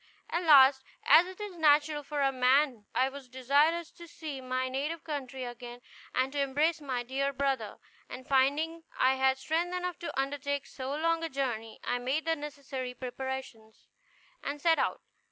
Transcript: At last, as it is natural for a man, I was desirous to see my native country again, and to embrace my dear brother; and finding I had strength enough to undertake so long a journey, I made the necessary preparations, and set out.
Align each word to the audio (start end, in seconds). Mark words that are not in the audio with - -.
At 0.31 0.45
last, 0.45 0.83
as 1.05 1.27
it 1.27 1.39
is 1.39 1.55
natural 1.55 2.01
for 2.01 2.21
a 2.21 2.31
man, 2.31 2.85
I 2.95 3.07
was 3.07 3.29
desirous 3.29 3.91
to 3.91 4.07
see 4.07 4.41
my 4.41 4.67
native 4.67 5.03
country 5.03 5.43
again, 5.43 5.79
and 6.15 6.31
to 6.33 6.41
embrace 6.41 6.81
my 6.81 7.03
dear 7.03 7.31
brother; 7.31 7.77
and 8.09 8.27
finding 8.27 8.81
I 8.97 9.13
had 9.17 9.37
strength 9.37 9.75
enough 9.75 9.99
to 9.99 10.19
undertake 10.19 10.65
so 10.65 10.89
long 10.95 11.23
a 11.23 11.29
journey, 11.29 11.79
I 11.83 11.99
made 11.99 12.25
the 12.25 12.35
necessary 12.35 12.95
preparations, 12.95 13.89
and 14.41 14.59
set 14.59 14.79
out. 14.79 15.01